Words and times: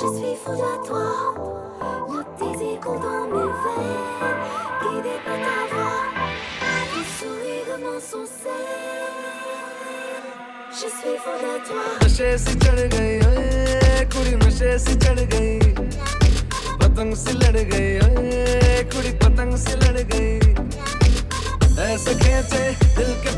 je 0.00 0.06
suis 0.06 0.36
fou 0.42 0.52
de 0.52 0.86
toi. 0.86 1.08
Nos 2.08 2.24
désirs 2.38 2.80
coulent 2.80 3.00
dans 3.00 3.26
mes 3.26 3.50
veines, 3.62 4.40
guidés 4.82 5.20
par 5.24 5.38
ta 5.44 5.58
voix. 5.70 6.00
Ton 6.90 7.04
sourire 7.18 7.64
de 7.68 7.76
mon 7.84 7.98
Je 10.72 10.88
suis 10.96 11.16
fou 11.22 11.34
de 11.44 11.54
toi. 11.68 11.84
कुड़ी 14.10 14.34
नशे 14.36 14.70
से 14.78 14.94
चढ़ 15.02 15.20
गई 15.32 15.58
पतंग 16.80 17.14
से 17.14 17.32
लड़ 17.32 17.60
गई 17.70 17.90
कुड़ी 18.90 19.12
पतंग 19.22 19.52
से 19.56 19.74
लड़ 19.82 20.00
गई 20.10 20.34
ऐसे 21.86 22.14
खेचे 22.14 22.64
दिल 22.96 23.10
के 23.22 23.30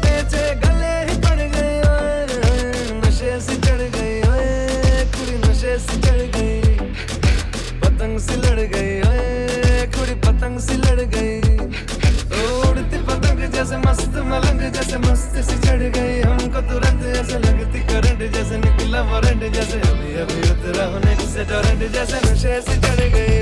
से 8.27 8.37
लड़ 8.45 8.61
गई 8.75 9.91
खुड़ी 9.95 10.15
पतंग 10.27 10.59
से 10.67 10.77
लड़ 10.85 11.01
गई 11.15 11.39
उड़ती 12.43 12.99
पतंग 13.09 13.41
जैसे 13.55 13.77
मस्त, 13.87 14.17
मलंग 14.30 14.61
जैसे 14.77 14.99
मस्त 15.07 15.37
से 15.51 15.57
चढ़ 15.67 15.83
गई 15.97 16.21
हमको 16.21 16.61
तो 16.61 16.69
तुरंत 16.69 17.03
जैसे 17.15 17.39
लगती 17.47 17.80
करंट 17.91 18.30
जैसे 18.35 18.59
निकला 18.65 19.03
वरंट 19.13 19.53
जैसे 19.55 19.80
अभी 19.91 20.15
अभी 20.25 20.41
उतरा 20.51 20.85
होने 20.93 21.16
से 21.35 21.45
तो 21.45 21.51
डरंट 21.53 21.91
जैसे 21.95 22.21
नशे 22.27 22.61
से 22.69 22.77
चढ़ 22.87 23.01
गई 23.16 23.41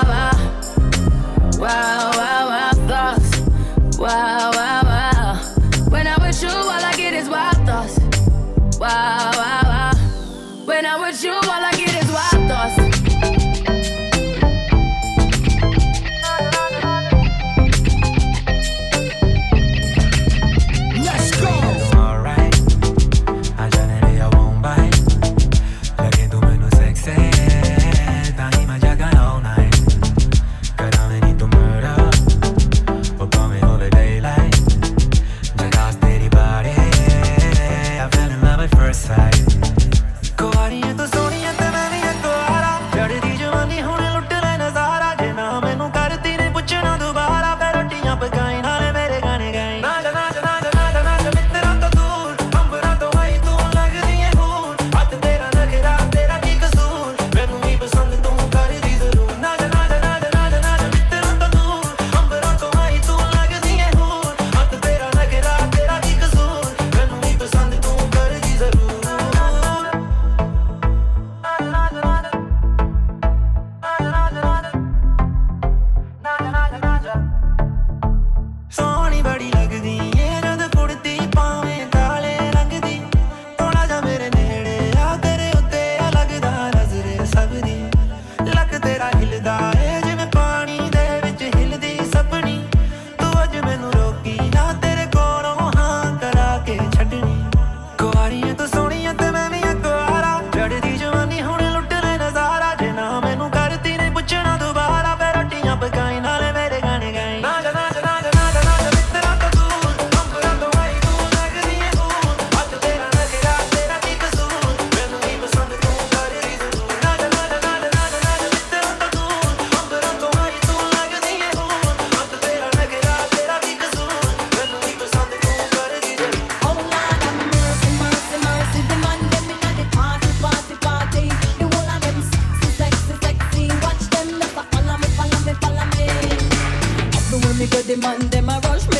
Because 137.61 137.85
the 137.85 137.95
man, 137.95 138.27
them 138.29 138.49
a 138.49 138.59
rush 138.63 138.87
me. 138.87 138.97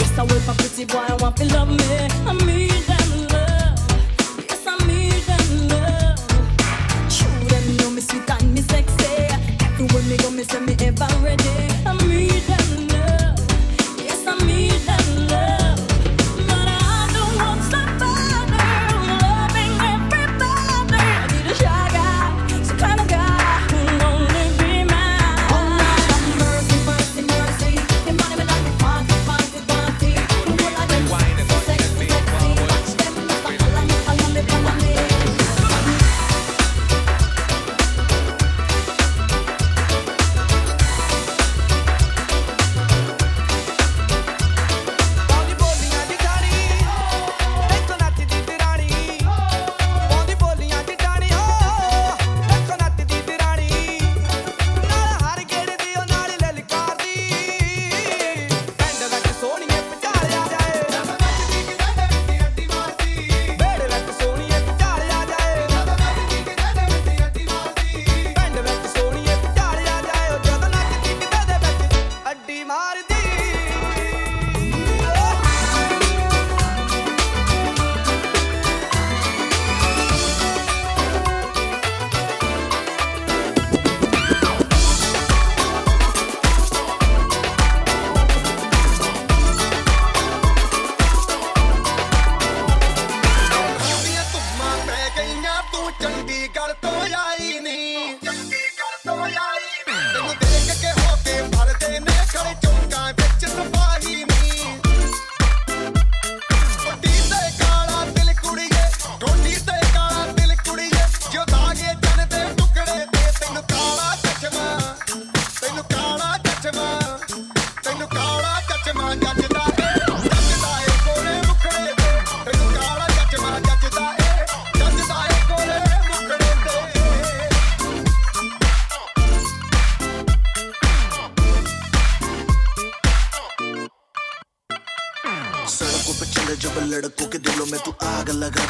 Yes, 0.00 0.18
I 0.18 0.22
will 0.22 0.40
for 0.40 0.54
pretty 0.54 0.86
boy, 0.86 1.04
I 1.06 1.14
want 1.20 1.36
to 1.36 1.44
love 1.52 1.68
me. 1.68 2.08
I 2.26 2.32
mean. 2.46 2.87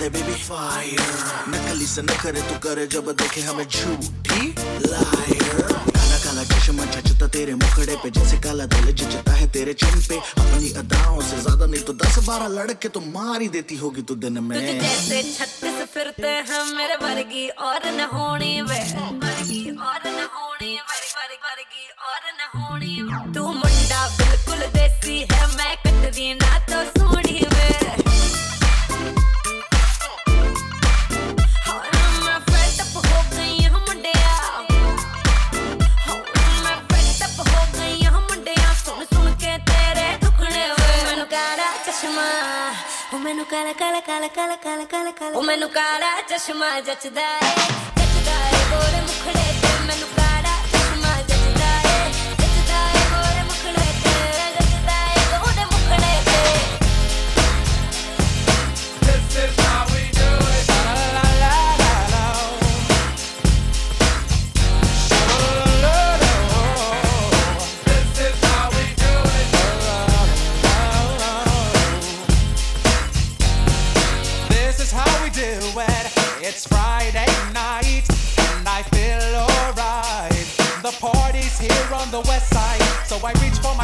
करे 0.08 0.22
बेबी 0.22 0.36
फायर 0.42 1.00
नकली 1.52 1.86
से 1.86 2.02
न 2.02 2.16
करे, 2.22 2.40
तू 2.40 2.54
करे 2.64 2.86
जब 2.88 3.10
देखे 3.12 3.40
हमें 3.40 3.64
झूठी 3.68 4.40
liar. 4.88 5.68
काला 5.92 6.18
काला 6.24 6.44
चश्मा 6.44 6.84
चचता 6.86 7.26
तेरे 7.28 7.54
मुखड़े 7.54 7.96
पे, 8.02 8.10
जैसे 8.10 8.36
काला 8.40 8.64
दिल 8.72 8.92
जचता 8.92 9.32
है 9.32 9.46
तेरे 9.52 9.72
चम 9.74 10.00
पे. 10.08 10.16
अपनी 10.16 10.72
अदाओं 10.80 11.20
से 11.20 11.40
ज़्यादा 11.40 11.66
नहीं 11.66 11.82
तो 11.84 11.92
दस 11.92 12.18
बारह 12.26 12.48
लड़के 12.56 12.88
तो 12.88 13.00
मार 13.00 13.40
ही 13.42 13.48
देती 13.48 13.76
होगी 13.76 14.02
तू 14.08 14.14
दिन 14.16 14.38
में. 14.44 14.56
तुझे 14.58 14.78
जैसे 14.80 15.22
छत्तीस 15.32 15.78
फिरते 15.94 16.32
हैं 16.48 16.64
मेरे 16.76 16.96
वर्गी 17.04 17.48
और 17.68 17.82
न 17.92 18.08
होने 18.12 18.52
वे. 18.62 18.80
वर्गी 19.24 19.62
और 19.88 20.02
न 20.08 20.20
होने 20.36 20.72
वर्गी 20.88 21.36
वर्गी 21.44 21.86
और 22.08 22.22
न 22.38 22.40
होने 22.56 23.32
तू 23.34 23.46
मुंडा 23.60 24.06
बिल्कुल 24.18 24.66
देसी 24.78 25.20
है, 25.32 25.42
मैं 25.56 25.74
कटरीना 25.84 26.58
तो 26.70 27.07
ਕਾਲਾ 43.50 43.72
ਕਾਲਾ 43.72 44.00
ਕਾਲਾ 44.00 44.26
ਕਾਲਾ 44.28 44.54
ਕਾਲਾ 44.56 44.84
ਕਾਲਾ 44.84 45.10
ਕਾਲਾ 45.10 45.38
ਉਹ 45.38 45.42
ਮੈਨੂੰ 45.42 45.68
ਕਾਲਾ 45.70 46.10
ਚਸ਼ਮਾ 46.28 46.68
ਜੱਚਦਾ 46.80 47.22
ਏ 47.28 47.54
ਜੱਚਦਾ 47.96 48.36
ਏ 48.48 48.64
ਗੋਰੇ 48.70 49.00
ਮੁਖੜੇ 49.02 49.44
ਤੇ 49.62 49.68
ਮੈਨੂੰ 49.86 50.08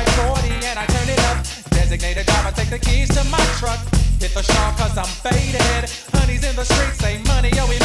like 0.04 0.36
40 0.36 0.66
and 0.66 0.78
I 0.78 0.86
turn 0.86 1.08
it 1.08 1.20
up. 1.30 1.38
Designated 1.70 2.26
driver, 2.26 2.52
take 2.54 2.70
the 2.70 2.78
keys 2.78 3.08
to 3.16 3.24
my 3.30 3.44
truck. 3.58 3.80
Hit 4.20 4.34
the 4.34 4.42
shop 4.42 4.76
cause 4.76 4.96
I'm 4.96 5.10
faded. 5.24 5.90
Honey's 6.12 6.44
in 6.44 6.56
the 6.56 6.64
streets, 6.64 6.98
say 6.98 7.18
money, 7.24 7.50
yo, 7.50 7.66
we 7.68 7.83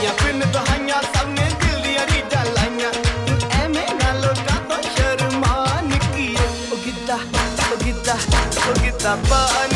ਦੀਆਂ 0.00 0.12
ਪਿੰਨ 0.14 0.40
ਦਹਾਈਆਂ 0.52 1.00
ਸਭ 1.04 1.28
ਨੇ 1.28 1.48
ਦਿਲ 1.62 1.80
ਦੀਆਂ 1.82 2.06
ਰੀਝਾਂ 2.06 2.44
ਲਾਈਆਂ 2.46 2.90
ਤੂੰ 3.26 3.38
ਐਵੇਂ 3.60 3.86
ਨਾ 3.94 4.12
ਲੋਕਾਂ 4.14 4.60
ਤੋਂ 4.68 4.82
ਸ਼ਰਮਾ 4.90 5.80
ਨਿੱਕੀਏ 5.84 6.46
ਉਹ 6.72 6.76
ਗਿੱਧਾ 6.84 7.18
ਉਹ 7.72 7.84
ਗਿੱਧਾ 7.84 8.16
ਉਹ 8.68 8.82
ਗਿੱਧਾ 8.82 9.16
ਪਾ 9.30 9.67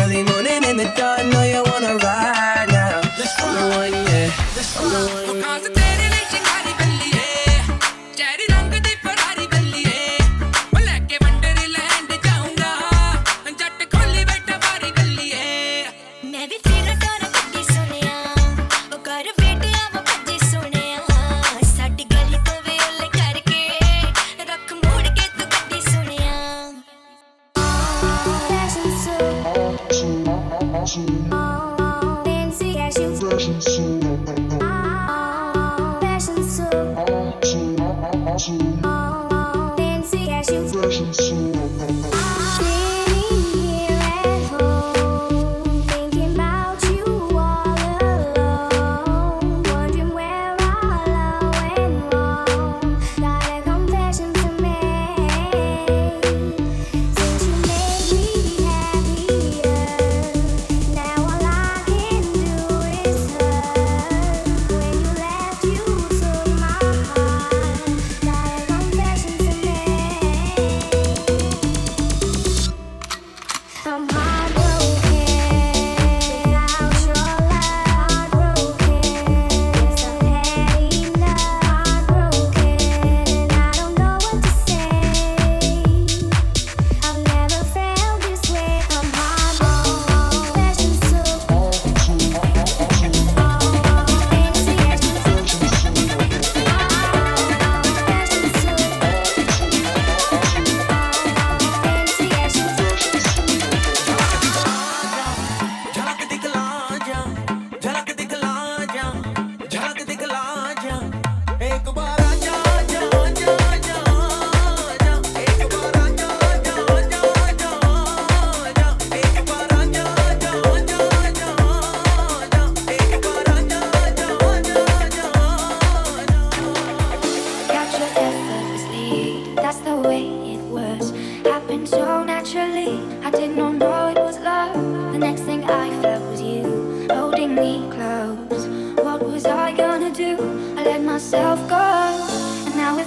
early 0.00 0.22
morning 0.22 0.64
in 0.64 0.76
the 0.76 0.90
dark. 0.96 1.24
Know 1.26 1.42
you 1.42 1.62
wanna 1.70 1.96
ride 1.96 2.68
now. 2.68 3.00
This 3.18 3.34
one, 3.40 3.92
yeah. 3.92 4.30
This 4.54 4.70
one. 4.78 6.03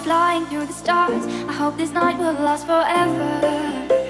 flying 0.07 0.45
through 0.45 0.65
the 0.65 0.71
stars. 0.71 1.25
I 1.49 1.51
hope 1.51 1.75
this 1.75 1.91
night 1.91 2.17
will 2.17 2.31
last 2.31 2.65
forever. 2.65 4.06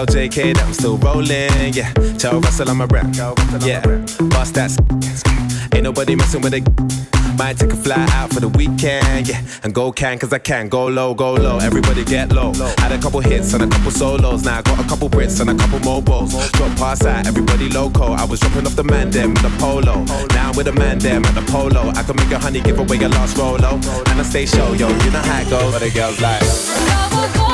Tell 0.00 0.16
JK 0.16 0.54
that 0.54 0.64
I'm 0.64 0.72
still 0.72 0.96
rolling, 0.96 1.74
yeah. 1.74 1.92
Tell 2.16 2.40
Russell 2.40 2.70
I'm 2.70 2.80
a 2.80 2.86
rap, 2.86 3.14
yeah. 3.60 3.84
Bust 4.30 4.54
that, 4.54 4.72
ain't 5.74 5.84
nobody 5.84 6.16
messing 6.16 6.40
with 6.40 6.54
it. 6.54 6.64
Might 7.36 7.58
take 7.58 7.70
a 7.70 7.76
fly 7.76 8.08
out 8.12 8.32
for 8.32 8.40
the 8.40 8.48
weekend, 8.48 9.28
yeah. 9.28 9.42
And 9.62 9.74
go 9.74 9.92
can, 9.92 10.18
cause 10.18 10.32
I 10.32 10.38
can. 10.38 10.70
Go 10.70 10.86
low, 10.86 11.12
go 11.12 11.34
low, 11.34 11.58
everybody 11.58 12.02
get 12.02 12.32
low. 12.32 12.54
Had 12.78 12.92
a 12.92 12.98
couple 12.98 13.20
hits 13.20 13.52
and 13.52 13.62
a 13.62 13.66
couple 13.66 13.90
solos. 13.90 14.42
Now 14.42 14.60
I 14.60 14.62
got 14.62 14.82
a 14.82 14.88
couple 14.88 15.10
Brits 15.10 15.38
and 15.38 15.50
a 15.50 15.54
couple 15.54 15.80
mobiles. 15.80 16.32
Drop 16.52 16.74
pass 16.78 17.04
out, 17.04 17.26
everybody 17.26 17.68
loco. 17.68 18.14
I 18.14 18.24
was 18.24 18.40
dropping 18.40 18.66
off 18.66 18.76
the 18.76 18.84
man 18.84 19.10
them 19.10 19.34
with 19.34 19.44
a 19.44 19.58
polo. 19.58 20.04
Now 20.32 20.48
I'm 20.48 20.56
with 20.56 20.68
a 20.68 20.72
man 20.72 20.98
them 20.98 21.26
at 21.26 21.34
the 21.34 21.42
polo. 21.52 21.90
I 21.90 22.02
can 22.04 22.16
make 22.16 22.30
a 22.30 22.38
honey 22.38 22.62
give 22.62 22.78
away 22.78 22.96
your 22.96 23.10
last 23.10 23.36
rolo. 23.36 23.74
And 24.08 24.18
I 24.18 24.22
stay 24.22 24.46
show, 24.46 24.72
yo, 24.72 24.88
you 24.88 25.10
know 25.10 25.20
how 25.20 25.42
it 25.42 25.50
goes. 25.50 25.72
But 25.72 25.80
the 25.80 25.90
girls 25.90 26.18
like. 26.22 27.49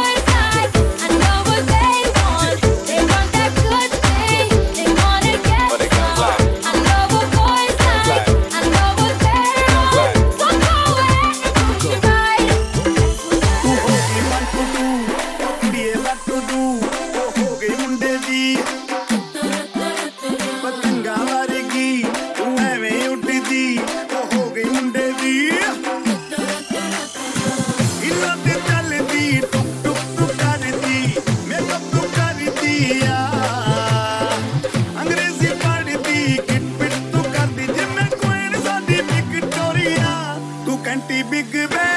anti 40.97 41.23
big 41.31 41.53
bang 41.53 41.96